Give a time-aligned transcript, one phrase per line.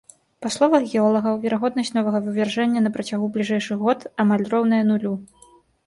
[0.45, 5.13] Па словах геолагаў, верагоднасць новага вывяржэння на працягу бліжэйшых год амаль роўная нулю.